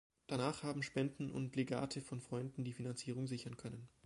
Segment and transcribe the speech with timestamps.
[0.25, 3.87] Danach haben Spenden und Legate von Freunden die Finanzierung sichern können.